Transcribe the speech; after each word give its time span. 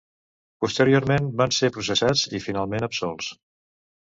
Posteriorment 0.63 1.27
van 1.41 1.53
ser 1.57 1.69
processats 1.75 2.25
i 2.39 2.41
finalment 2.49 2.89
absolts. 2.89 3.29